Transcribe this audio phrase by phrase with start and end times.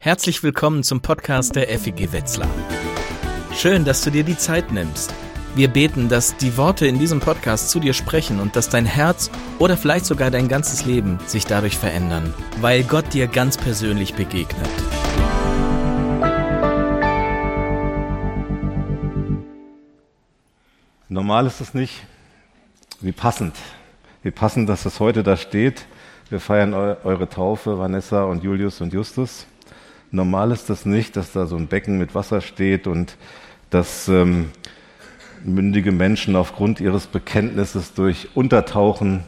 [0.00, 2.48] Herzlich willkommen zum Podcast der FEG Wetzlar.
[3.52, 5.12] Schön, dass du dir die Zeit nimmst.
[5.56, 9.28] Wir beten, dass die Worte in diesem Podcast zu dir sprechen und dass dein Herz
[9.58, 14.70] oder vielleicht sogar dein ganzes Leben sich dadurch verändern, weil Gott dir ganz persönlich begegnet.
[21.08, 22.06] Normal ist es nicht.
[23.00, 23.56] Wie passend.
[24.22, 25.86] Wie passend, dass es heute da steht.
[26.30, 29.48] Wir feiern eure Taufe, Vanessa und Julius und Justus.
[30.10, 33.16] Normal ist das nicht, dass da so ein Becken mit Wasser steht und
[33.68, 34.50] dass ähm,
[35.44, 39.24] mündige Menschen aufgrund ihres Bekenntnisses durch Untertauchen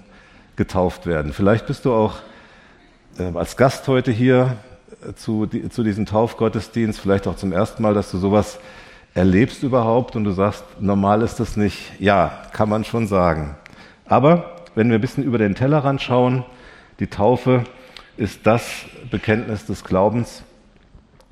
[0.56, 1.32] getauft werden.
[1.34, 2.16] Vielleicht bist du auch
[3.18, 4.56] äh, als Gast heute hier
[5.06, 8.58] äh, zu, die, zu diesem Taufgottesdienst, vielleicht auch zum ersten Mal, dass du sowas
[9.12, 11.92] erlebst überhaupt und du sagst, normal ist das nicht.
[12.00, 13.56] Ja, kann man schon sagen.
[14.06, 16.44] Aber wenn wir ein bisschen über den Tellerrand schauen,
[17.00, 17.64] die Taufe
[18.16, 20.42] ist das Bekenntnis des Glaubens,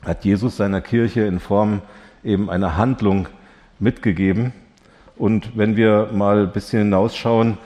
[0.04, 1.82] hat Jesus seiner Kirche in Form
[2.24, 3.28] eben einer Handlung
[3.78, 4.52] mitgegeben.
[5.16, 7.58] Und wenn wir mal ein bisschen hinausschauen,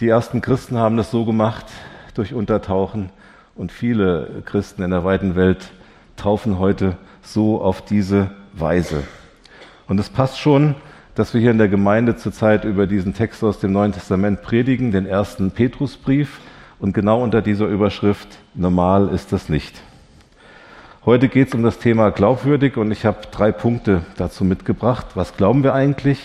[0.00, 1.66] die ersten Christen haben das so gemacht
[2.14, 3.10] durch Untertauchen
[3.54, 5.70] und viele Christen in der weiten Welt
[6.16, 9.04] taufen heute so auf diese Weise.
[9.86, 10.74] Und es passt schon,
[11.14, 14.92] dass wir hier in der Gemeinde zurzeit über diesen Text aus dem Neuen Testament predigen,
[14.92, 16.40] den ersten Petrusbrief.
[16.78, 19.82] Und genau unter dieser Überschrift, normal ist das nicht.
[21.08, 25.06] Heute geht es um das Thema glaubwürdig und ich habe drei Punkte dazu mitgebracht.
[25.14, 26.20] Was glauben wir eigentlich?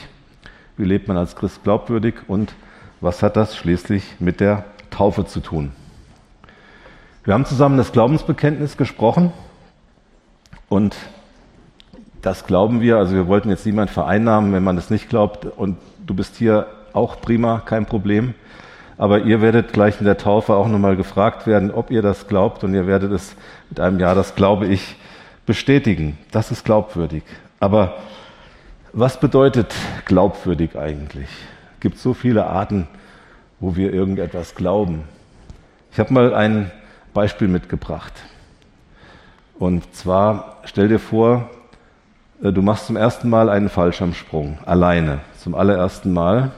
[0.76, 2.16] Wie lebt man als Christ glaubwürdig?
[2.28, 2.54] Und
[3.00, 5.72] was hat das schließlich mit der Taufe zu tun?
[7.24, 9.32] Wir haben zusammen das Glaubensbekenntnis gesprochen
[10.68, 10.98] und
[12.22, 12.98] das glauben wir.
[12.98, 15.46] Also wir wollten jetzt niemand vereinnahmen, wenn man das nicht glaubt.
[15.46, 18.34] Und du bist hier auch prima, kein Problem.
[18.98, 22.64] Aber ihr werdet gleich in der Taufe auch nochmal gefragt werden, ob ihr das glaubt.
[22.64, 23.36] Und ihr werdet es
[23.70, 24.96] mit einem Ja, das glaube ich,
[25.46, 26.18] bestätigen.
[26.32, 27.24] Das ist glaubwürdig.
[27.60, 27.96] Aber
[28.92, 29.74] was bedeutet
[30.06, 31.30] glaubwürdig eigentlich?
[31.76, 32.88] Es gibt so viele Arten,
[33.60, 35.04] wo wir irgendetwas glauben.
[35.92, 36.72] Ich habe mal ein
[37.14, 38.14] Beispiel mitgebracht.
[39.58, 41.50] Und zwar stell dir vor,
[42.44, 46.52] äh, du machst zum ersten Mal einen Fallschirmsprung, alleine, zum allerersten Mal.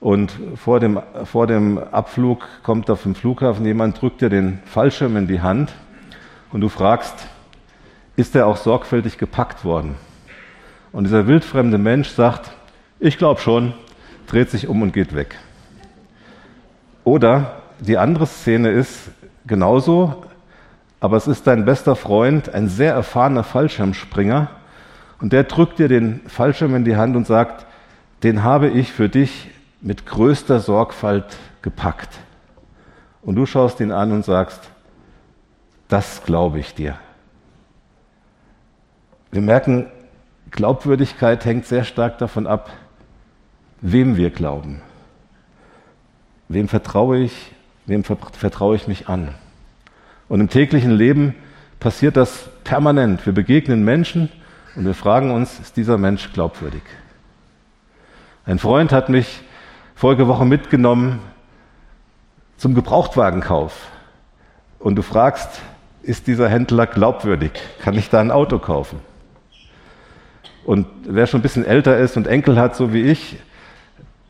[0.00, 5.16] Und vor dem, vor dem Abflug kommt auf dem Flughafen jemand, drückt dir den Fallschirm
[5.16, 5.72] in die Hand
[6.52, 7.26] und du fragst,
[8.14, 9.96] ist er auch sorgfältig gepackt worden?
[10.92, 12.52] Und dieser wildfremde Mensch sagt,
[13.00, 13.74] ich glaube schon,
[14.26, 15.36] dreht sich um und geht weg.
[17.04, 19.10] Oder die andere Szene ist
[19.46, 20.24] genauso,
[21.00, 24.48] aber es ist dein bester Freund, ein sehr erfahrener Fallschirmspringer,
[25.20, 27.66] und der drückt dir den Fallschirm in die Hand und sagt,
[28.22, 29.50] den habe ich für dich
[29.80, 32.10] mit größter Sorgfalt gepackt.
[33.22, 34.60] Und du schaust ihn an und sagst,
[35.88, 36.98] das glaube ich dir.
[39.30, 39.86] Wir merken,
[40.50, 42.70] Glaubwürdigkeit hängt sehr stark davon ab,
[43.80, 44.80] wem wir glauben.
[46.48, 47.52] Wem vertraue ich,
[47.86, 49.34] wem vertraue ich mich an.
[50.28, 51.34] Und im täglichen Leben
[51.78, 53.24] passiert das permanent.
[53.26, 54.30] Wir begegnen Menschen
[54.76, 56.82] und wir fragen uns, ist dieser Mensch glaubwürdig?
[58.46, 59.42] Ein Freund hat mich
[59.98, 61.18] vorige Woche mitgenommen
[62.56, 63.88] zum Gebrauchtwagenkauf.
[64.78, 65.60] Und du fragst,
[66.02, 67.50] ist dieser Händler glaubwürdig?
[67.80, 69.00] Kann ich da ein Auto kaufen?
[70.64, 73.38] Und wer schon ein bisschen älter ist und Enkel hat, so wie ich,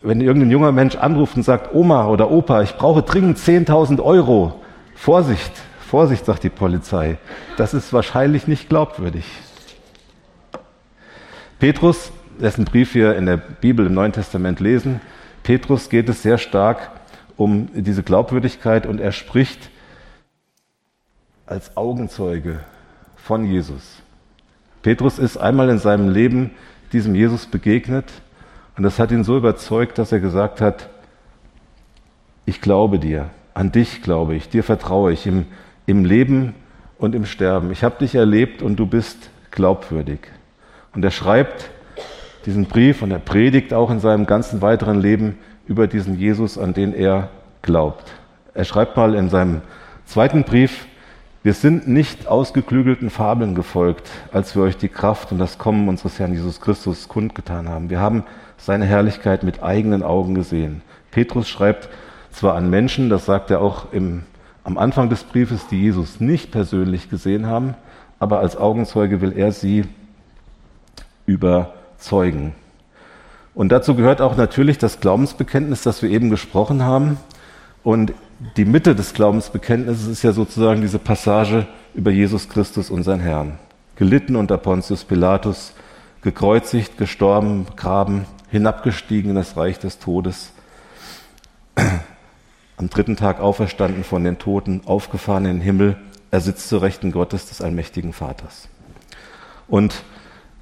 [0.01, 4.63] wenn irgendein junger Mensch anruft und sagt, Oma oder Opa, ich brauche dringend 10.000 Euro,
[4.95, 7.19] Vorsicht, Vorsicht, sagt die Polizei,
[7.59, 9.27] das ist wahrscheinlich nicht glaubwürdig.
[11.59, 15.03] Petrus, dessen Brief wir in der Bibel im Neuen Testament lesen,
[15.49, 16.91] Petrus geht es sehr stark
[17.39, 19.71] um diese Glaubwürdigkeit und er spricht
[21.47, 22.61] als Augenzeuge
[23.17, 24.03] von Jesus.
[24.83, 26.51] Petrus ist einmal in seinem Leben
[26.93, 28.05] diesem Jesus begegnet
[28.77, 30.91] und das hat ihn so überzeugt, dass er gesagt hat,
[32.45, 35.47] ich glaube dir, an dich glaube ich, dir vertraue ich im,
[35.87, 36.55] im Leben
[36.99, 37.73] und im Sterben.
[37.73, 40.21] Ich habe dich erlebt und du bist glaubwürdig.
[40.93, 41.71] Und er schreibt
[42.47, 46.75] diesen Brief und er predigt auch in seinem ganzen weiteren Leben über diesen Jesus, an
[46.75, 47.31] den er
[47.63, 48.13] glaubt.
[48.55, 49.61] Er schreibt mal in seinem
[50.07, 50.87] zweiten Brief,
[51.45, 56.19] wir sind nicht ausgeklügelten Fabeln gefolgt, als wir euch die Kraft und das Kommen unseres
[56.19, 57.91] Herrn Jesus Christus kundgetan haben.
[57.91, 58.25] Wir haben
[58.57, 60.83] seine Herrlichkeit mit eigenen Augen gesehen.
[61.11, 61.89] Petrus schreibt
[62.33, 64.25] zwar an Menschen, das sagt er auch im,
[64.65, 67.75] am Anfang des Briefes, die Jesus nicht persönlich gesehen haben,
[68.19, 69.85] aber als Augenzeuge will er sie
[71.25, 72.55] über Zeugen.
[73.55, 77.19] Und dazu gehört auch natürlich das Glaubensbekenntnis, das wir eben gesprochen haben.
[77.83, 78.13] Und
[78.57, 83.59] die Mitte des Glaubensbekenntnisses ist ja sozusagen diese Passage über Jesus Christus, unseren Herrn.
[83.97, 85.73] Gelitten unter Pontius Pilatus,
[86.23, 90.53] gekreuzigt, gestorben, begraben, hinabgestiegen in das Reich des Todes,
[92.77, 95.97] am dritten Tag auferstanden von den Toten, aufgefahren in den Himmel,
[96.31, 98.69] er sitzt zur Rechten Gottes des allmächtigen Vaters.
[99.67, 100.03] Und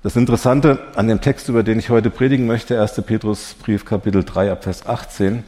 [0.07, 3.03] das Interessante an dem Text, über den ich heute predigen möchte, 1.
[3.03, 5.43] Petrusbrief Kapitel 3 ab Vers 18,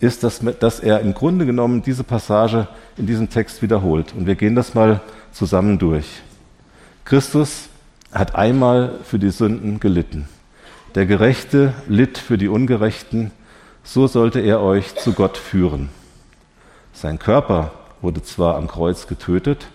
[0.00, 2.66] ist, dass, dass er im Grunde genommen diese Passage
[2.96, 4.14] in diesem Text wiederholt.
[4.16, 5.02] Und wir gehen das mal
[5.32, 6.06] zusammen durch.
[7.04, 7.68] Christus
[8.10, 10.26] hat einmal für die Sünden gelitten.
[10.94, 13.32] Der Gerechte litt für die Ungerechten,
[13.84, 15.90] so sollte er euch zu Gott führen.
[16.94, 19.66] Sein Körper wurde zwar am Kreuz getötet,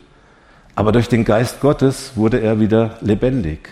[0.73, 3.69] aber durch den Geist Gottes wurde er wieder lebendig.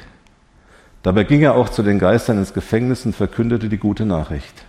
[1.04, 4.64] Dabei ging er auch zu den Geistern ins Gefängnis und verkündete die gute Nachricht.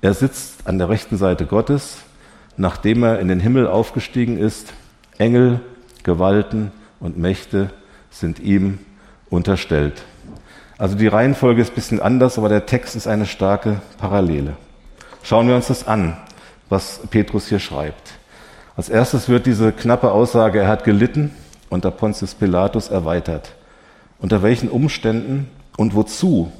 [0.00, 1.98] Er sitzt an der rechten Seite Gottes,
[2.56, 4.72] nachdem er in den Himmel aufgestiegen ist.
[5.16, 5.60] Engel,
[6.02, 7.70] Gewalten und Mächte
[8.10, 8.80] sind ihm
[9.30, 10.02] unterstellt.
[10.76, 14.56] Also die Reihenfolge ist ein bisschen anders, aber der Text ist eine starke Parallele.
[15.22, 16.16] Schauen wir uns das an,
[16.68, 18.12] was Petrus hier schreibt.
[18.76, 21.32] Als erstes wird diese knappe Aussage, er hat gelitten,
[21.68, 23.54] unter Pontius Pilatus erweitert.
[24.20, 26.52] Unter welchen Umständen und wozu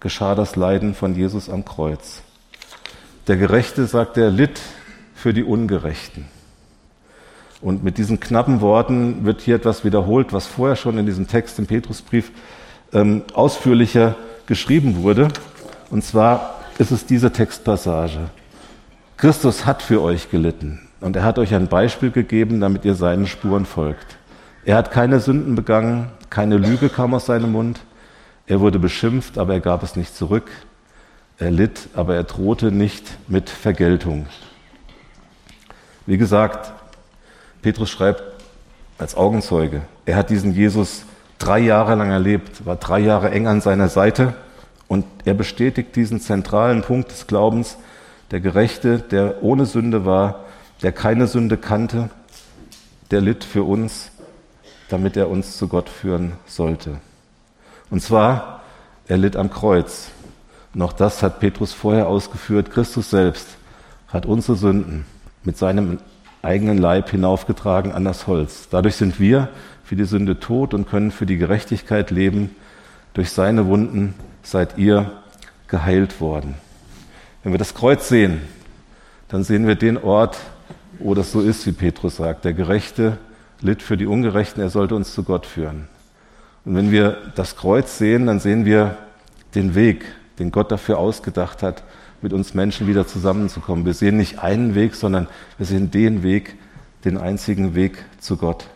[0.00, 2.22] geschah das Leiden von Jesus am Kreuz?
[3.28, 4.60] Der Gerechte, sagt er, litt
[5.14, 6.26] für die Ungerechten.
[7.60, 11.58] Und mit diesen knappen Worten wird hier etwas wiederholt, was vorher schon in diesem Text
[11.58, 12.32] im Petrusbrief
[12.92, 14.16] ähm, ausführlicher
[14.46, 15.28] geschrieben wurde.
[15.90, 18.30] Und zwar ist es diese Textpassage.
[19.18, 23.26] Christus hat für euch gelitten und er hat euch ein Beispiel gegeben, damit ihr seinen
[23.26, 24.16] Spuren folgt.
[24.64, 27.80] Er hat keine Sünden begangen, keine Lüge kam aus seinem Mund.
[28.46, 30.50] Er wurde beschimpft, aber er gab es nicht zurück.
[31.38, 34.26] Er litt, aber er drohte nicht mit Vergeltung.
[36.06, 36.72] Wie gesagt,
[37.62, 38.22] Petrus schreibt
[38.98, 41.04] als Augenzeuge, er hat diesen Jesus
[41.38, 44.34] drei Jahre lang erlebt, war drei Jahre eng an seiner Seite
[44.88, 47.76] und er bestätigt diesen zentralen Punkt des Glaubens,
[48.30, 50.44] der Gerechte, der ohne Sünde war,
[50.82, 52.10] der keine Sünde kannte,
[53.10, 54.09] der litt für uns,
[54.90, 56.96] damit er uns zu Gott führen sollte.
[57.90, 58.60] Und zwar,
[59.06, 60.10] er litt am Kreuz.
[60.74, 62.70] Noch das hat Petrus vorher ausgeführt.
[62.70, 63.46] Christus selbst
[64.08, 65.04] hat unsere Sünden
[65.42, 65.98] mit seinem
[66.42, 68.68] eigenen Leib hinaufgetragen an das Holz.
[68.70, 69.48] Dadurch sind wir
[69.84, 72.54] für die Sünde tot und können für die Gerechtigkeit leben.
[73.14, 75.10] Durch seine Wunden seid ihr
[75.66, 76.54] geheilt worden.
[77.42, 78.40] Wenn wir das Kreuz sehen,
[79.28, 80.38] dann sehen wir den Ort,
[80.98, 82.44] wo das so ist, wie Petrus sagt.
[82.44, 83.18] Der Gerechte
[83.60, 85.88] litt für die Ungerechten, er sollte uns zu Gott führen.
[86.64, 88.96] Und wenn wir das Kreuz sehen, dann sehen wir
[89.54, 90.04] den Weg,
[90.38, 91.82] den Gott dafür ausgedacht hat,
[92.22, 93.86] mit uns Menschen wieder zusammenzukommen.
[93.86, 95.26] Wir sehen nicht einen Weg, sondern
[95.56, 96.56] wir sehen den Weg,
[97.04, 98.66] den einzigen Weg zu Gott.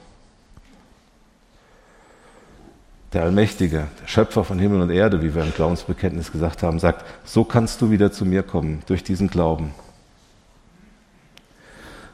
[3.12, 7.04] Der Allmächtige, der Schöpfer von Himmel und Erde, wie wir im Glaubensbekenntnis gesagt haben, sagt,
[7.24, 9.72] so kannst du wieder zu mir kommen, durch diesen Glauben.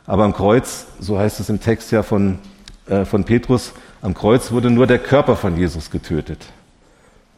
[0.06, 2.38] Aber am Kreuz, so heißt es im Text ja von,
[3.04, 3.72] von Petrus,
[4.02, 6.46] am Kreuz wurde nur der Körper von Jesus getötet.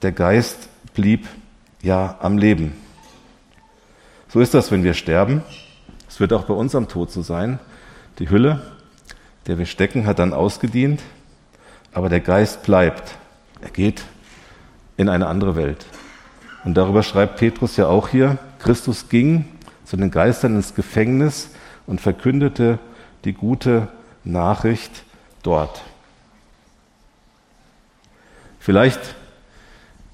[0.01, 1.29] Der Geist blieb
[1.83, 2.73] ja am Leben.
[4.29, 5.43] So ist das, wenn wir sterben.
[6.09, 7.59] Es wird auch bei uns am Tod so sein.
[8.19, 8.63] Die Hülle,
[9.47, 11.03] der wir stecken, hat dann ausgedient,
[11.93, 13.17] aber der Geist bleibt.
[13.61, 14.05] Er geht
[14.97, 15.85] in eine andere Welt.
[16.65, 19.45] Und darüber schreibt Petrus ja auch hier, Christus ging
[19.85, 21.51] zu den Geistern ins Gefängnis
[21.87, 22.79] und verkündete
[23.25, 23.89] die gute
[24.25, 25.05] Nachricht
[25.43, 25.83] dort.
[28.61, 29.01] Vielleicht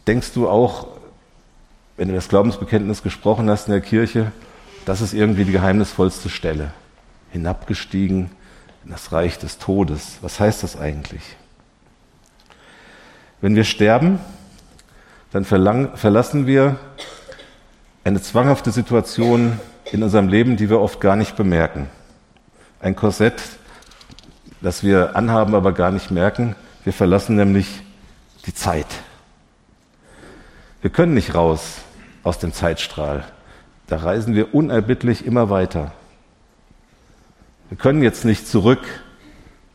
[0.06, 0.88] denkst du auch,
[1.96, 4.32] wenn du das Glaubensbekenntnis gesprochen hast in der Kirche,
[4.86, 6.72] das ist irgendwie die geheimnisvollste Stelle.
[7.30, 8.30] Hinabgestiegen
[8.84, 10.18] in das Reich des Todes.
[10.22, 11.22] Was heißt das eigentlich?
[13.40, 14.18] Wenn wir sterben,
[15.30, 16.78] dann verlassen wir
[18.04, 19.60] eine zwanghafte Situation
[19.92, 21.90] in unserem Leben, die wir oft gar nicht bemerken.
[22.80, 23.42] Ein Korsett,
[24.60, 26.56] das wir anhaben, aber gar nicht merken.
[26.84, 27.82] Wir verlassen nämlich
[28.46, 28.86] die Zeit.
[30.80, 31.78] Wir können nicht raus
[32.22, 33.24] aus dem Zeitstrahl.
[33.86, 35.92] Da reisen wir unerbittlich immer weiter.
[37.68, 38.80] Wir können jetzt nicht zurück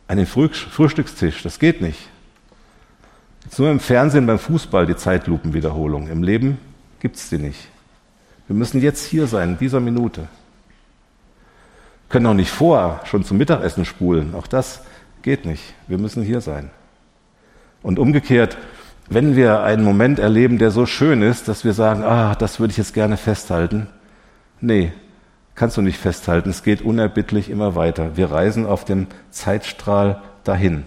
[0.08, 1.44] an den Frühstückstisch.
[1.44, 2.00] Das geht nicht.
[3.44, 6.08] Jetzt nur im Fernsehen beim Fußball die Zeitlupenwiederholung.
[6.08, 6.58] Im Leben
[7.00, 7.68] gibt es die nicht.
[8.48, 10.28] Wir müssen jetzt hier sein, in dieser Minute.
[12.14, 14.36] Können auch nicht vor schon zum Mittagessen spulen.
[14.36, 14.84] Auch das
[15.24, 15.74] geht nicht.
[15.88, 16.70] Wir müssen hier sein.
[17.82, 18.56] Und umgekehrt,
[19.10, 22.70] wenn wir einen Moment erleben, der so schön ist, dass wir sagen, ah, das würde
[22.70, 23.88] ich jetzt gerne festhalten.
[24.62, 24.94] Nee,
[25.56, 26.52] kannst du nicht festhalten.
[26.52, 28.16] Es geht unerbittlich immer weiter.
[28.16, 30.84] Wir reisen auf dem Zeitstrahl dahin.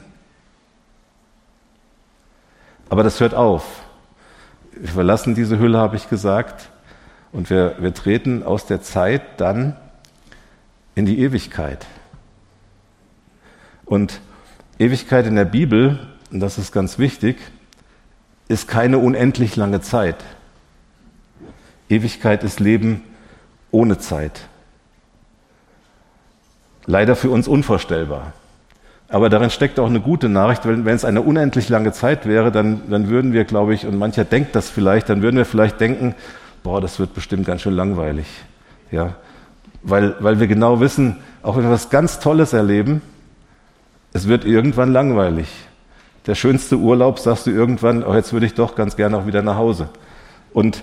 [2.89, 3.65] Aber das hört auf.
[4.71, 6.71] Wir verlassen diese Hülle, habe ich gesagt,
[7.33, 9.75] und wir, wir treten aus der Zeit dann
[10.97, 11.87] in die Ewigkeit.
[13.85, 14.21] Und
[14.81, 16.01] Ewigkeit in der Bibel,
[16.33, 17.37] und das ist ganz wichtig,
[18.49, 20.17] ist keine unendlich lange Zeit.
[21.89, 23.03] Ewigkeit ist Leben
[23.71, 24.49] ohne Zeit.
[26.87, 28.33] Leider für uns unvorstellbar.
[29.09, 32.51] Aber darin steckt auch eine gute Nachricht, wenn, wenn es eine unendlich lange Zeit wäre,
[32.51, 35.79] dann, dann würden wir, glaube ich, und mancher denkt das vielleicht, dann würden wir vielleicht
[35.79, 36.15] denken,
[36.63, 38.27] boah, das wird bestimmt ganz schön langweilig.
[38.91, 39.15] Ja,
[39.83, 43.03] weil, weil wir genau wissen, auch wenn wir was ganz Tolles erleben,
[44.13, 45.49] es wird irgendwann langweilig.
[46.27, 49.43] Der schönste Urlaub, sagst du irgendwann, oh, jetzt würde ich doch ganz gerne auch wieder
[49.43, 49.89] nach Hause.
[50.53, 50.83] Und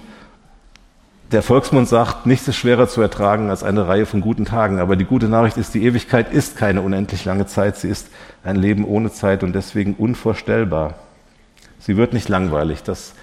[1.33, 4.79] der Volksmund sagt, nichts ist schwerer zu ertragen als eine Reihe von guten Tagen.
[4.79, 7.77] Aber die gute Nachricht ist, die Ewigkeit ist keine unendlich lange Zeit.
[7.77, 8.09] Sie ist
[8.43, 10.93] ein Leben ohne Zeit und deswegen unvorstellbar.
[11.79, 12.83] Sie wird nicht langweilig.
[12.83, 13.13] Das,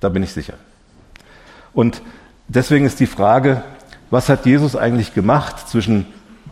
[0.00, 0.54] da bin ich sicher.
[1.72, 2.02] Und
[2.46, 3.62] deswegen ist die Frage,
[4.10, 6.06] was hat Jesus eigentlich gemacht zwischen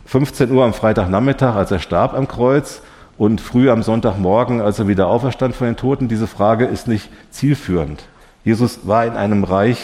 [0.07, 2.81] 15 Uhr am Freitagnachmittag, als er starb am Kreuz,
[3.19, 6.07] und früh am Sonntagmorgen, als er wieder auferstand von den Toten?
[6.07, 8.05] Diese Frage ist nicht zielführend.
[8.45, 9.79] Jesus war in einem Reich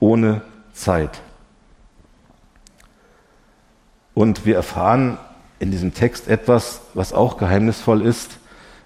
[0.00, 0.42] ohne
[0.72, 1.20] Zeit.
[4.12, 5.16] Und wir erfahren
[5.60, 8.38] in diesem Text etwas, was auch geheimnisvoll ist.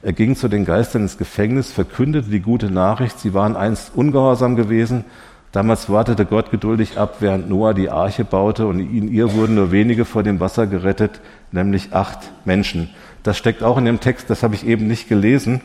[0.03, 3.19] Er ging zu den Geistern ins Gefängnis, verkündete die gute Nachricht.
[3.19, 5.07] Sie waren einst ungehorsam gewesen
[5.55, 9.71] Damals wartete Gott geduldig ab, während Noah die Arche baute und in ihr wurden nur
[9.71, 11.21] wenige vor dem Wasser gerettet,
[11.53, 12.91] nämlich acht Menschen.
[13.23, 15.61] Das steckt auch in dem Text, das habe ich eben nicht gelesen.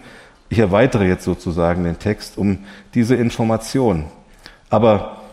[0.48, 2.60] Ich erweitere jetzt sozusagen den Text um
[2.93, 4.05] diese Information.
[4.69, 5.24] Aber,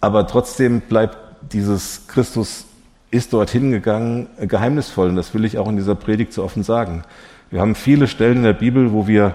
[0.00, 1.18] aber trotzdem bleibt
[1.52, 2.66] dieses Christus
[3.10, 7.02] ist dorthin gegangen geheimnisvoll und das will ich auch in dieser Predigt so offen sagen.
[7.50, 9.34] Wir haben viele Stellen in der Bibel, wo wir,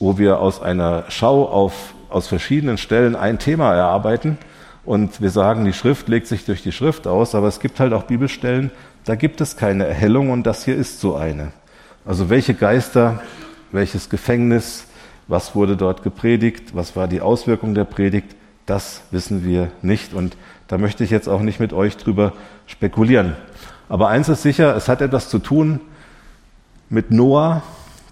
[0.00, 4.38] wo wir aus einer Schau auf aus verschiedenen Stellen ein Thema erarbeiten
[4.84, 7.92] und wir sagen, die Schrift legt sich durch die Schrift aus, aber es gibt halt
[7.92, 8.70] auch Bibelstellen,
[9.04, 11.52] da gibt es keine Erhellung und das hier ist so eine.
[12.06, 13.20] Also welche Geister,
[13.70, 14.86] welches Gefängnis,
[15.26, 18.34] was wurde dort gepredigt, was war die Auswirkung der Predigt,
[18.64, 20.36] das wissen wir nicht und
[20.68, 22.32] da möchte ich jetzt auch nicht mit euch drüber
[22.66, 23.36] spekulieren.
[23.88, 25.80] Aber eins ist sicher, es hat etwas zu tun
[26.90, 27.62] mit Noah,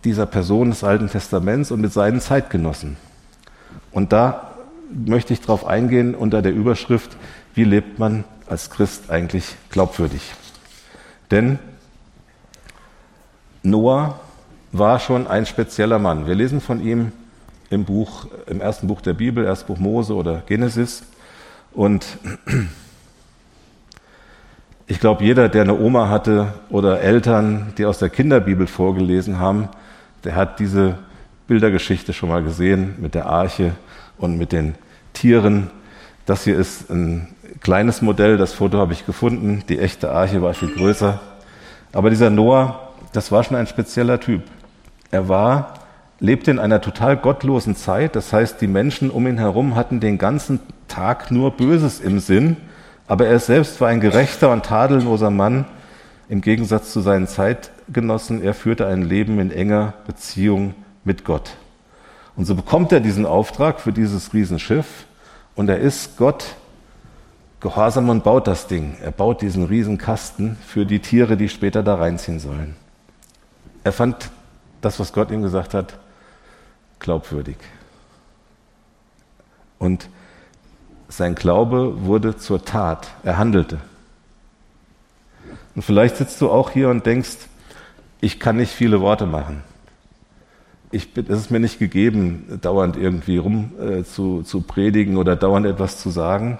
[0.04, 2.96] dieser Person des Alten Testaments und mit seinen Zeitgenossen.
[3.96, 4.50] Und da
[4.90, 7.16] möchte ich darauf eingehen unter der Überschrift,
[7.54, 10.34] wie lebt man als Christ eigentlich glaubwürdig?
[11.30, 11.58] Denn
[13.62, 14.20] Noah
[14.70, 16.26] war schon ein spezieller Mann.
[16.26, 17.10] Wir lesen von ihm
[17.70, 21.02] im Buch, im ersten Buch der Bibel, erst Buch Mose oder Genesis.
[21.72, 22.04] Und
[24.86, 29.70] ich glaube, jeder, der eine Oma hatte oder Eltern, die aus der Kinderbibel vorgelesen haben,
[30.22, 30.98] der hat diese
[31.46, 33.72] Bildergeschichte schon mal gesehen mit der Arche
[34.18, 34.74] und mit den
[35.12, 35.70] Tieren.
[36.24, 37.28] Das hier ist ein
[37.60, 39.62] kleines Modell, das Foto habe ich gefunden.
[39.68, 41.20] Die echte Arche war viel größer.
[41.92, 44.42] Aber dieser Noah, das war schon ein spezieller Typ.
[45.12, 45.74] Er war,
[46.18, 48.16] lebte in einer total gottlosen Zeit.
[48.16, 52.56] Das heißt, die Menschen um ihn herum hatten den ganzen Tag nur Böses im Sinn.
[53.06, 55.64] Aber er selbst war ein gerechter und tadelloser Mann.
[56.28, 60.74] Im Gegensatz zu seinen Zeitgenossen, er führte ein Leben in enger Beziehung
[61.06, 61.56] mit Gott.
[62.36, 65.06] Und so bekommt er diesen Auftrag für dieses Riesenschiff
[65.54, 66.44] und er ist Gott
[67.60, 68.96] gehorsam und baut das Ding.
[69.02, 72.76] Er baut diesen Riesenkasten für die Tiere, die später da reinziehen sollen.
[73.84, 74.30] Er fand
[74.82, 75.98] das, was Gott ihm gesagt hat,
[76.98, 77.56] glaubwürdig.
[79.78, 80.08] Und
[81.08, 83.08] sein Glaube wurde zur Tat.
[83.22, 83.78] Er handelte.
[85.74, 87.36] Und vielleicht sitzt du auch hier und denkst,
[88.20, 89.62] ich kann nicht viele Worte machen
[90.90, 95.36] ich bin, es ist mir nicht gegeben, dauernd irgendwie rum äh, zu, zu predigen oder
[95.36, 96.58] dauernd etwas zu sagen.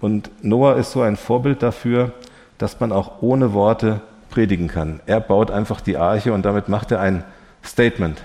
[0.00, 2.12] Und Noah ist so ein Vorbild dafür,
[2.58, 5.00] dass man auch ohne Worte predigen kann.
[5.06, 7.24] Er baut einfach die Arche und damit macht er ein
[7.64, 8.22] Statement.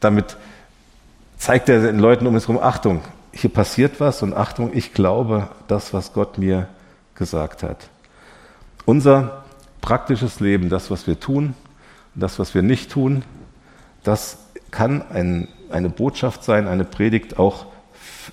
[0.00, 0.36] Damit
[1.36, 5.48] zeigt er den Leuten um es herum, Achtung, hier passiert was und Achtung, ich glaube
[5.68, 6.68] das, was Gott mir
[7.14, 7.88] gesagt hat.
[8.84, 9.44] Unser
[9.80, 11.54] praktisches Leben, das, was wir tun,
[12.14, 13.22] das, was wir nicht tun,
[14.04, 14.38] das
[14.70, 17.66] kann ein, eine Botschaft sein, eine Predigt auch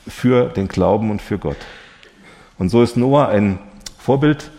[0.07, 1.57] für den Glauben und für Gott.
[2.57, 3.59] Und so ist Noah ein
[3.97, 4.51] Vorbild,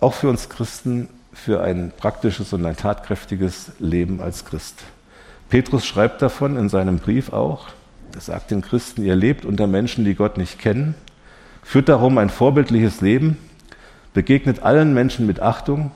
[0.00, 4.82] auch für uns Christen, für ein praktisches und ein tatkräftiges Leben als Christ.
[5.50, 7.68] Petrus schreibt davon in seinem Brief auch,
[8.14, 10.94] er sagt den Christen, ihr lebt unter Menschen, die Gott nicht kennen,
[11.62, 13.38] führt darum ein vorbildliches Leben,
[14.14, 15.92] begegnet allen Menschen mit Achtung,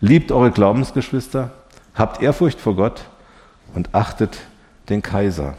[0.00, 1.52] liebt eure Glaubensgeschwister,
[1.94, 3.06] habt Ehrfurcht vor Gott
[3.76, 4.38] und achtet
[4.88, 5.54] den Kaiser.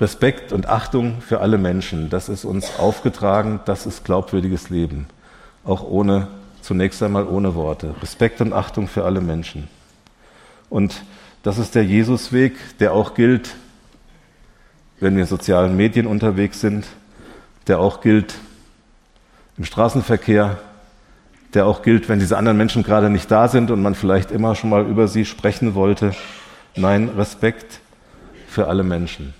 [0.00, 5.06] Respekt und Achtung für alle Menschen, das ist uns aufgetragen, das ist glaubwürdiges Leben,
[5.64, 6.28] auch ohne,
[6.62, 7.94] zunächst einmal ohne Worte.
[8.00, 9.68] Respekt und Achtung für alle Menschen.
[10.70, 11.04] Und
[11.42, 13.54] das ist der Jesusweg, der auch gilt,
[14.98, 16.86] wenn wir in sozialen Medien unterwegs sind,
[17.66, 18.34] der auch gilt
[19.58, 20.58] im Straßenverkehr,
[21.54, 24.54] der auch gilt, wenn diese anderen Menschen gerade nicht da sind und man vielleicht immer
[24.54, 26.14] schon mal über sie sprechen wollte.
[26.76, 27.80] Nein, Respekt
[28.46, 29.34] für alle Menschen.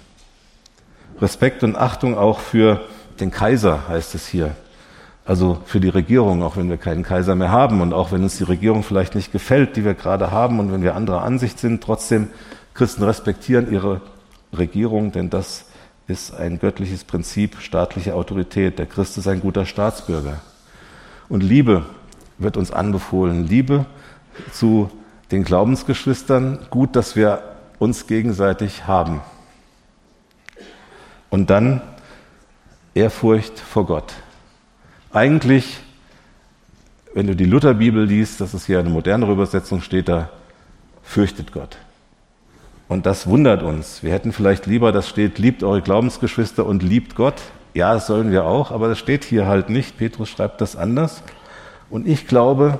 [1.20, 2.80] Respekt und Achtung auch für
[3.20, 4.54] den Kaiser, heißt es hier.
[5.24, 8.38] Also für die Regierung, auch wenn wir keinen Kaiser mehr haben und auch wenn uns
[8.38, 11.82] die Regierung vielleicht nicht gefällt, die wir gerade haben und wenn wir anderer Ansicht sind,
[11.82, 12.28] trotzdem
[12.74, 14.00] Christen respektieren ihre
[14.56, 15.66] Regierung, denn das
[16.08, 18.78] ist ein göttliches Prinzip, staatliche Autorität.
[18.78, 20.40] Der Christ ist ein guter Staatsbürger.
[21.28, 21.84] Und Liebe
[22.42, 23.46] wird uns anbefohlen.
[23.46, 23.86] Liebe
[24.52, 24.90] zu
[25.30, 26.58] den Glaubensgeschwistern.
[26.70, 27.42] Gut, dass wir
[27.78, 29.20] uns gegenseitig haben.
[31.30, 31.80] Und dann
[32.94, 34.12] Ehrfurcht vor Gott.
[35.12, 35.80] Eigentlich,
[37.14, 40.30] wenn du die Lutherbibel liest, das ist hier eine modernere Übersetzung, steht da,
[41.02, 41.78] fürchtet Gott.
[42.88, 44.02] Und das wundert uns.
[44.02, 47.40] Wir hätten vielleicht lieber, das steht, liebt eure Glaubensgeschwister und liebt Gott.
[47.72, 49.96] Ja, das sollen wir auch, aber das steht hier halt nicht.
[49.96, 51.22] Petrus schreibt das anders.
[51.92, 52.78] Und ich glaube,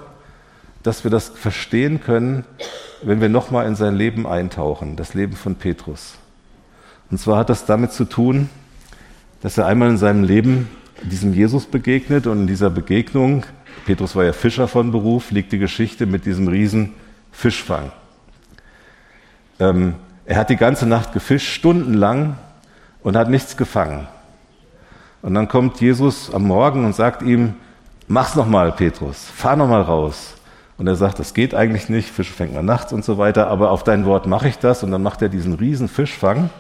[0.83, 2.47] dass wir das verstehen können,
[3.02, 6.14] wenn wir nochmal in sein Leben eintauchen, das Leben von Petrus.
[7.11, 8.49] Und zwar hat das damit zu tun,
[9.42, 10.66] dass er einmal in seinem Leben
[11.02, 13.45] diesem Jesus begegnet und in dieser Begegnung,
[13.85, 16.95] Petrus war ja Fischer von Beruf, liegt die Geschichte mit diesem riesen
[17.33, 17.92] Fischfang.
[19.61, 22.38] Ähm, er hat die ganze Nacht gefischt, stundenlang
[23.02, 24.09] und hat nichts gefangen.
[25.21, 27.57] Und dann kommt Jesus am Morgen und sagt ihm,
[28.12, 30.35] mach's nochmal, Petrus, fahr nochmal raus.
[30.78, 33.71] Und er sagt, das geht eigentlich nicht, Fische fängt man nachts und so weiter, aber
[33.71, 34.83] auf dein Wort mache ich das.
[34.83, 36.50] Und dann macht er diesen riesen Fischfang.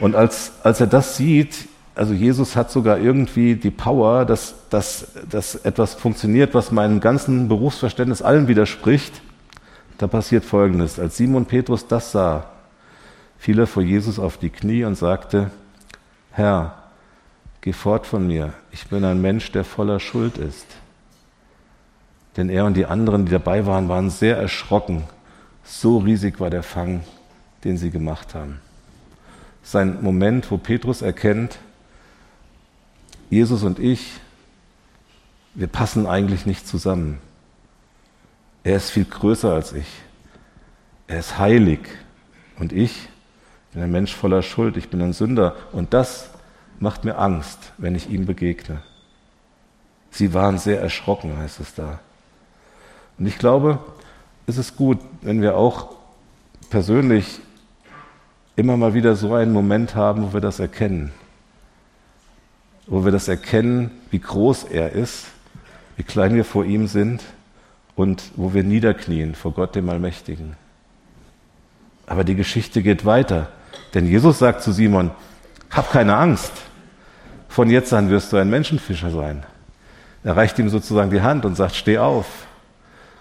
[0.00, 5.08] Und als, als er das sieht, also Jesus hat sogar irgendwie die Power, dass, dass,
[5.28, 9.20] dass etwas funktioniert, was meinem ganzen Berufsverständnis allen widerspricht.
[9.98, 10.98] Da passiert Folgendes.
[10.98, 12.46] Als Simon Petrus das sah,
[13.38, 15.50] fiel er vor Jesus auf die Knie und sagte,
[16.30, 16.81] Herr,
[17.62, 20.66] geh fort von mir, ich bin ein Mensch, der voller Schuld ist.
[22.36, 25.04] Denn er und die anderen, die dabei waren, waren sehr erschrocken.
[25.64, 27.02] So riesig war der Fang,
[27.64, 28.60] den sie gemacht haben.
[29.62, 31.58] Sein Moment, wo Petrus erkennt,
[33.30, 34.12] Jesus und ich,
[35.54, 37.18] wir passen eigentlich nicht zusammen.
[38.64, 39.86] Er ist viel größer als ich.
[41.06, 41.80] Er ist heilig.
[42.58, 43.08] Und ich
[43.72, 44.76] bin ein Mensch voller Schuld.
[44.76, 45.56] Ich bin ein Sünder.
[45.72, 46.31] Und das
[46.82, 48.82] macht mir Angst, wenn ich ihm begegne.
[50.10, 52.00] Sie waren sehr erschrocken, heißt es da.
[53.18, 53.78] Und ich glaube,
[54.48, 55.94] es ist gut, wenn wir auch
[56.70, 57.38] persönlich
[58.56, 61.12] immer mal wieder so einen Moment haben, wo wir das erkennen.
[62.88, 65.26] Wo wir das erkennen, wie groß er ist,
[65.96, 67.22] wie klein wir vor ihm sind
[67.94, 70.56] und wo wir niederknien vor Gott dem Allmächtigen.
[72.06, 73.52] Aber die Geschichte geht weiter,
[73.94, 75.12] denn Jesus sagt zu Simon,
[75.70, 76.52] hab keine Angst,
[77.52, 79.42] von jetzt an wirst du ein Menschenfischer sein.
[80.24, 82.46] Er reicht ihm sozusagen die Hand und sagt, steh auf.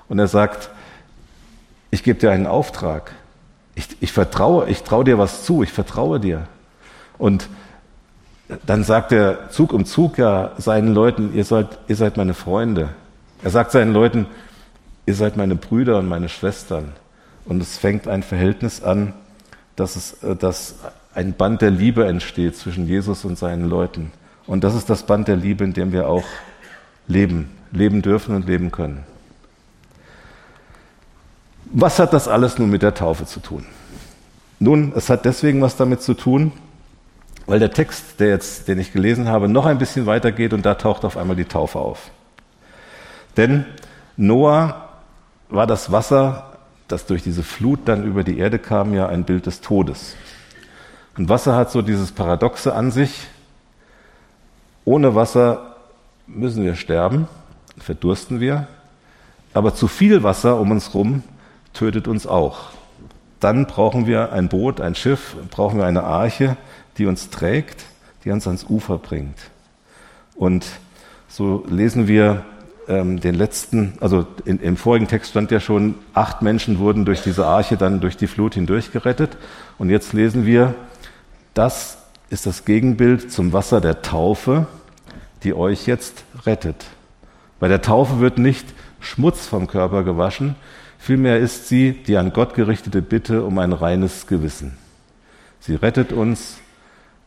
[0.07, 0.69] Und er sagt,
[1.89, 3.11] ich gebe dir einen Auftrag.
[3.75, 6.47] Ich, ich vertraue, ich traue dir was zu, ich vertraue dir.
[7.17, 7.49] Und
[8.65, 12.89] dann sagt er Zug um Zug ja seinen Leuten, ihr, sollt, ihr seid meine Freunde.
[13.43, 14.27] Er sagt seinen Leuten,
[15.05, 16.93] ihr seid meine Brüder und meine Schwestern.
[17.43, 19.13] Und es fängt ein Verhältnis an,
[19.75, 20.75] dass, es, dass
[21.13, 24.13] ein Band der Liebe entsteht zwischen Jesus und seinen Leuten.
[24.51, 26.25] Und das ist das Band der Liebe, in dem wir auch
[27.07, 29.05] leben, leben dürfen und leben können.
[31.67, 33.65] Was hat das alles nun mit der Taufe zu tun?
[34.59, 36.51] Nun, es hat deswegen was damit zu tun,
[37.45, 40.75] weil der Text, der jetzt, den ich gelesen habe, noch ein bisschen weitergeht und da
[40.75, 42.11] taucht auf einmal die Taufe auf.
[43.37, 43.63] Denn
[44.17, 44.89] Noah
[45.47, 46.57] war das Wasser,
[46.89, 50.13] das durch diese Flut dann über die Erde kam, ja ein Bild des Todes.
[51.17, 53.29] Und Wasser hat so dieses Paradoxe an sich.
[54.85, 55.75] Ohne Wasser
[56.27, 57.27] müssen wir sterben,
[57.77, 58.67] verdursten wir.
[59.53, 61.23] Aber zu viel Wasser um uns herum
[61.73, 62.69] tötet uns auch.
[63.39, 66.57] Dann brauchen wir ein Boot, ein Schiff, brauchen wir eine Arche,
[66.97, 67.83] die uns trägt,
[68.23, 69.37] die uns ans Ufer bringt.
[70.35, 70.65] Und
[71.27, 72.45] so lesen wir
[72.87, 77.21] ähm, den letzten, also in, im vorigen Text stand ja schon, acht Menschen wurden durch
[77.21, 79.37] diese Arche dann durch die Flut hindurch gerettet.
[79.77, 80.75] Und jetzt lesen wir,
[81.53, 81.97] das
[82.31, 84.65] ist das Gegenbild zum Wasser der Taufe,
[85.43, 86.85] die euch jetzt rettet.
[87.59, 88.65] Bei der Taufe wird nicht
[89.01, 90.55] Schmutz vom Körper gewaschen,
[90.97, 94.77] vielmehr ist sie die an Gott gerichtete Bitte um ein reines Gewissen.
[95.59, 96.57] Sie rettet uns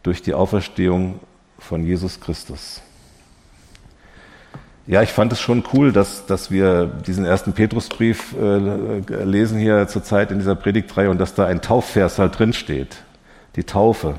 [0.03, 1.21] durch die Auferstehung
[1.59, 2.81] von Jesus Christus.
[4.87, 9.87] Ja, ich fand es schon cool, dass, dass wir diesen ersten Petrusbrief äh, lesen hier
[9.87, 12.97] zur Zeit in dieser Predigtreihe und dass da ein Taufvers halt drin steht.
[13.57, 14.19] Die Taufe.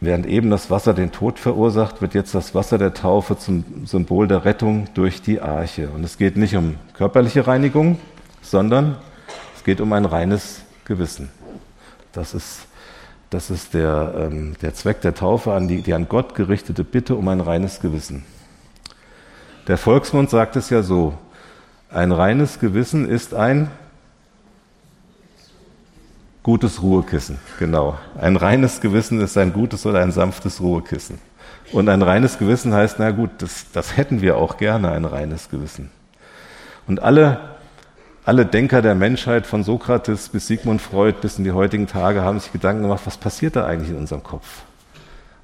[0.00, 4.28] Während eben das Wasser den Tod verursacht, wird jetzt das Wasser der Taufe zum Symbol
[4.28, 5.88] der Rettung durch die Arche.
[5.90, 7.98] Und es geht nicht um körperliche Reinigung,
[8.40, 8.96] sondern
[9.56, 11.30] es geht um ein reines Gewissen.
[12.12, 12.68] Das ist
[13.30, 17.14] das ist der, ähm, der Zweck der Taufe, an die, die an Gott gerichtete Bitte
[17.14, 18.24] um ein reines Gewissen.
[19.66, 21.12] Der Volksmund sagt es ja so,
[21.90, 23.70] ein reines Gewissen ist ein
[26.48, 27.98] gutes Ruhekissen, genau.
[28.18, 31.18] Ein reines Gewissen ist ein gutes oder ein sanftes Ruhekissen.
[31.72, 35.50] Und ein reines Gewissen heißt, na gut, das, das hätten wir auch gerne, ein reines
[35.50, 35.90] Gewissen.
[36.86, 37.38] Und alle
[38.24, 42.40] alle Denker der Menschheit von Sokrates bis Sigmund Freud bis in die heutigen Tage haben
[42.40, 44.62] sich Gedanken gemacht, was passiert da eigentlich in unserem Kopf?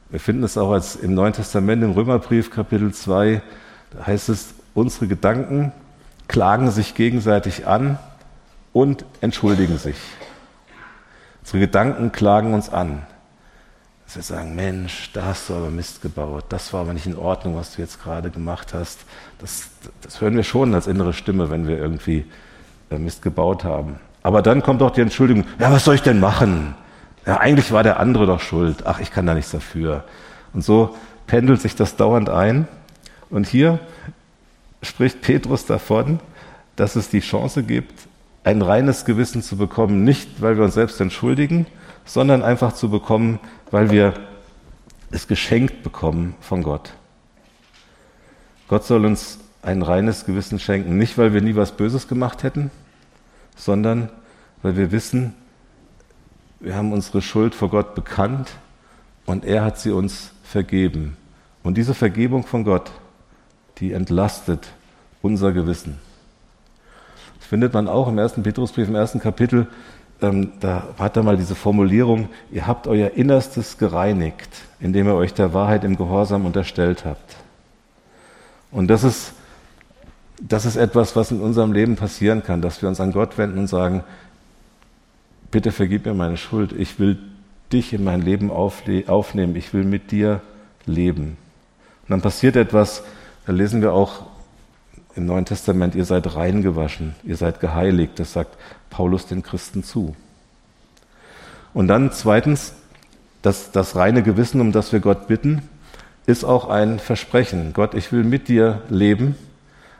[0.09, 3.43] Wir finden es auch als im Neuen Testament im Römerbrief Kapitel 2,
[3.91, 5.71] da heißt es, unsere Gedanken
[6.29, 7.99] klagen sich gegenseitig an
[8.73, 9.97] und entschuldigen sich.
[11.45, 13.03] Unsere Gedanken klagen uns an.
[14.07, 17.17] Dass wir sagen, Mensch, da hast du aber Mist gebaut, das war aber nicht in
[17.17, 19.01] Ordnung, was du jetzt gerade gemacht hast.
[19.39, 19.69] Das,
[20.01, 22.25] das hören wir schon als innere Stimme, wenn wir irgendwie
[22.91, 24.01] Mist gebaut haben.
[24.23, 26.75] Aber dann kommt auch die Entschuldigung, ja, was soll ich denn machen?
[27.27, 28.87] Ja, eigentlich war der andere doch schuld.
[28.87, 30.05] Ach, ich kann da nichts dafür.
[30.55, 32.69] Und so pendelt sich das dauernd ein.
[33.29, 33.81] Und hier
[34.83, 36.21] spricht Petrus davon,
[36.77, 37.93] dass es die Chance gibt,
[38.45, 41.67] ein reines Gewissen zu bekommen, nicht weil wir uns selbst entschuldigen,
[42.05, 44.15] sondern einfach zu bekommen, weil wir
[45.11, 46.93] es geschenkt bekommen von Gott.
[48.69, 52.71] Gott soll uns ein reines Gewissen schenken, nicht weil wir nie was Böses gemacht hätten,
[53.57, 54.11] sondern
[54.63, 55.35] weil wir wissen,
[56.61, 58.51] wir haben unsere Schuld vor Gott bekannt
[59.27, 61.17] und er hat sie uns vergeben.
[61.63, 62.91] Und diese Vergebung von Gott,
[63.79, 64.69] die entlastet
[65.23, 65.99] unser Gewissen.
[67.55, 69.69] Findet man auch im ersten Petrusbrief, im ersten Kapitel.
[70.21, 74.49] Ähm, da hat er mal diese Formulierung, ihr habt euer Innerstes gereinigt,
[74.81, 77.37] indem ihr euch der Wahrheit im Gehorsam unterstellt habt.
[78.73, 79.35] Und das ist
[80.43, 83.61] das ist etwas, was in unserem Leben passieren kann, dass wir uns an Gott wenden
[83.61, 84.03] und sagen,
[85.53, 87.21] bitte vergib mir meine Schuld, ich will
[87.73, 90.41] dich in mein Leben aufnehmen, ich will mit dir
[90.87, 91.37] leben.
[92.03, 93.05] Und dann passiert etwas,
[93.47, 94.34] da lesen wir auch
[95.17, 98.57] im Neuen Testament, ihr seid reingewaschen, ihr seid geheiligt, das sagt
[98.91, 100.17] Paulus den Christen zu.
[101.73, 102.75] Und dann zweitens,
[103.43, 105.63] das, das reine Gewissen, um das wir Gott bitten,
[106.27, 107.73] ist auch ein Versprechen.
[107.75, 109.37] Gott, ich will mit dir leben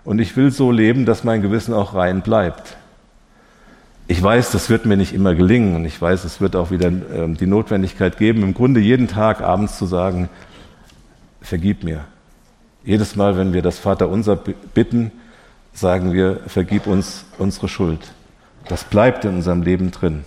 [0.05, 2.77] und ich will so leben, dass mein Gewissen auch rein bleibt.
[4.07, 6.89] Ich weiß, das wird mir nicht immer gelingen und ich weiß, es wird auch wieder
[6.89, 10.29] äh, die Notwendigkeit geben, im Grunde jeden Tag abends zu sagen,
[11.41, 12.05] vergib mir.
[12.85, 15.11] Jedes Mal, wenn wir das Vaterunser bitten,
[15.73, 18.01] sagen wir, vergib uns unsere Schuld.
[18.69, 20.25] Das bleibt in unserem Leben drin.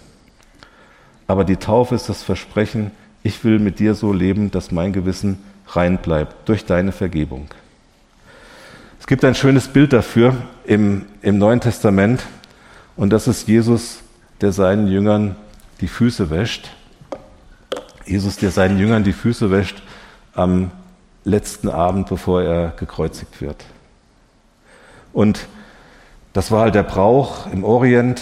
[1.28, 2.92] Aber die Taufe ist das Versprechen,
[3.22, 7.48] ich will mit dir so leben, dass mein Gewissen rein bleibt durch deine Vergebung.
[9.00, 12.24] Es gibt ein schönes Bild dafür im, im Neuen Testament
[12.96, 14.00] und das ist Jesus,
[14.42, 15.36] der seinen Jüngern
[15.82, 16.72] die Füße wäscht.
[18.06, 19.84] Jesus, der seinen Jüngern die Füße wäscht
[20.34, 20.72] am
[21.28, 23.66] letzten Abend, bevor er gekreuzigt wird.
[25.14, 25.48] Und
[26.34, 28.22] das war halt der Brauch im Orient.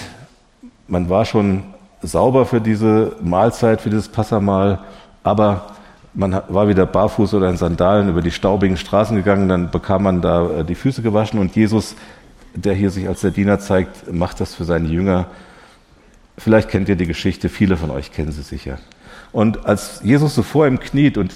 [0.88, 1.63] Man war schon
[2.02, 4.80] sauber für diese Mahlzeit, für dieses Passamahl,
[5.24, 5.68] aber
[6.13, 10.22] man war wieder barfuß oder in Sandalen über die staubigen Straßen gegangen, dann bekam man
[10.22, 11.96] da äh, die Füße gewaschen und Jesus,
[12.54, 15.28] der hier sich als der Diener zeigt, macht das für seine Jünger.
[16.38, 18.78] Vielleicht kennt ihr die Geschichte, viele von euch kennen sie sicher.
[19.34, 21.34] Und als Jesus so vor ihm kniet und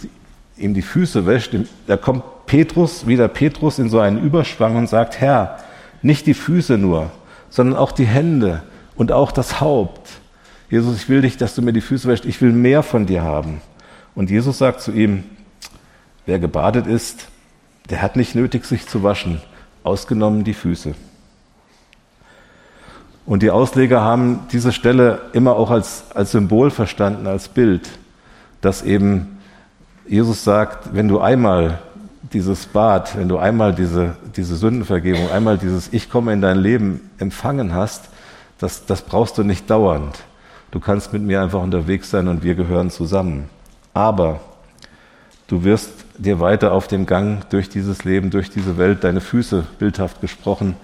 [0.59, 1.55] ihm die Füße wäscht,
[1.87, 5.59] da kommt Petrus, wieder Petrus in so einen Überschwang und sagt, Herr,
[6.01, 7.11] nicht die Füße nur,
[7.49, 8.63] sondern auch die Hände
[8.95, 10.09] und auch das Haupt.
[10.69, 13.23] Jesus, ich will dich, dass du mir die Füße wäscht, ich will mehr von dir
[13.23, 13.61] haben.
[14.15, 15.23] Und Jesus sagt zu ihm,
[16.25, 17.27] wer gebadet ist,
[17.89, 19.41] der hat nicht nötig, sich zu waschen,
[19.83, 20.93] ausgenommen die Füße.
[23.25, 27.89] Und die Ausleger haben diese Stelle immer auch als, als Symbol verstanden, als Bild,
[28.61, 29.38] dass eben
[30.09, 31.79] Jesus sagt, wenn du einmal
[32.33, 37.09] dieses Bad, wenn du einmal diese, diese Sündenvergebung, einmal dieses Ich komme in dein Leben
[37.17, 38.09] empfangen hast,
[38.57, 40.19] das, das brauchst du nicht dauernd.
[40.71, 43.49] Du kannst mit mir einfach unterwegs sein und wir gehören zusammen.
[43.93, 44.41] Aber
[45.49, 49.65] Du wirst dir weiter auf dem Gang durch dieses Leben, durch diese Welt, deine Füße,
[49.79, 50.75] bildhaft gesprochen,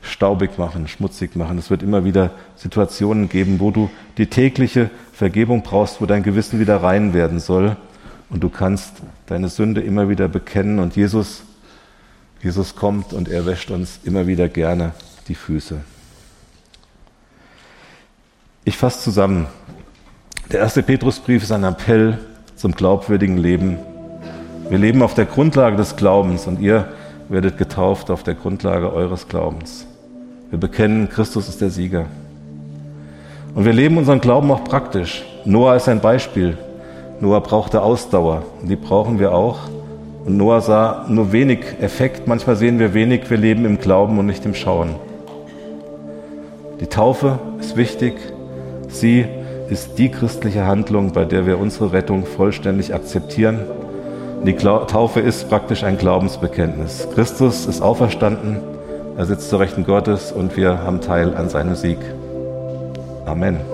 [0.00, 1.58] staubig machen, schmutzig machen.
[1.58, 6.58] Es wird immer wieder Situationen geben, wo du die tägliche Vergebung brauchst, wo dein Gewissen
[6.58, 7.76] wieder rein werden soll.
[8.34, 8.94] Und du kannst
[9.26, 10.80] deine Sünde immer wieder bekennen.
[10.80, 11.44] Und Jesus,
[12.42, 14.90] Jesus kommt und er wäscht uns immer wieder gerne
[15.28, 15.80] die Füße.
[18.64, 19.46] Ich fasse zusammen.
[20.50, 22.18] Der erste Petrusbrief ist ein Appell
[22.56, 23.78] zum glaubwürdigen Leben.
[24.68, 26.88] Wir leben auf der Grundlage des Glaubens und ihr
[27.28, 29.86] werdet getauft auf der Grundlage eures Glaubens.
[30.50, 32.06] Wir bekennen, Christus ist der Sieger.
[33.54, 35.24] Und wir leben unseren Glauben auch praktisch.
[35.44, 36.58] Noah ist ein Beispiel.
[37.24, 39.60] Noah brauchte Ausdauer die brauchen wir auch.
[40.26, 42.26] Und Noah sah nur wenig Effekt.
[42.26, 43.30] Manchmal sehen wir wenig.
[43.30, 44.90] Wir leben im Glauben und nicht im Schauen.
[46.80, 48.12] Die Taufe ist wichtig.
[48.88, 49.24] Sie
[49.70, 53.60] ist die christliche Handlung, bei der wir unsere Rettung vollständig akzeptieren.
[54.44, 57.08] Die Taufe ist praktisch ein Glaubensbekenntnis.
[57.14, 58.58] Christus ist auferstanden.
[59.16, 61.98] Er sitzt zur Rechten Gottes und wir haben Teil an seinem Sieg.
[63.24, 63.73] Amen.